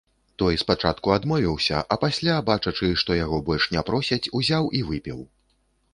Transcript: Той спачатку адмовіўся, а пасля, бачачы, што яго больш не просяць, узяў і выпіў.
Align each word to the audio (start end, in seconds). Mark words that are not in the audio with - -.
Той 0.41 0.53
спачатку 0.61 1.11
адмовіўся, 1.15 1.77
а 1.95 1.99
пасля, 2.03 2.39
бачачы, 2.49 2.89
што 3.03 3.21
яго 3.23 3.37
больш 3.51 3.69
не 3.77 3.87
просяць, 3.91 4.23
узяў 4.41 4.63
і 4.81 4.85
выпіў. 4.89 5.19